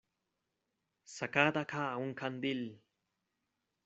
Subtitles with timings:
[1.15, 2.61] ¡sacad acá un candil!...